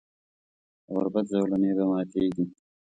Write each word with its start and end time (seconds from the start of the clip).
د 0.85 0.87
غربت 0.95 1.25
زولنې 1.31 1.71
به 1.77 1.83
ماتیږي. 1.89 2.43